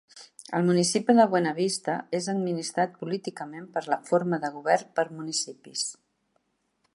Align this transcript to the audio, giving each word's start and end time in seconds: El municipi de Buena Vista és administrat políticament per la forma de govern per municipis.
El 0.59 0.63
municipi 0.67 1.15
de 1.17 1.25
Buena 1.33 1.51
Vista 1.59 1.97
és 2.19 2.29
administrat 2.33 2.95
políticament 3.03 3.69
per 3.77 3.85
la 3.95 4.01
forma 4.09 4.41
de 4.47 4.51
govern 4.57 4.89
per 4.97 5.07
municipis. 5.21 5.85